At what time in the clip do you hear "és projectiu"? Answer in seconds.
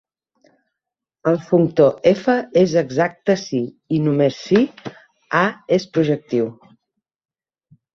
5.81-6.55